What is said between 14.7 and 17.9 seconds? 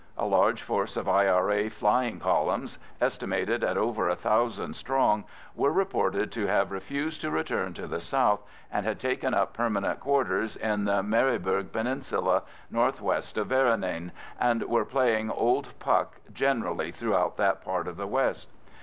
playing old puck generally throughout that part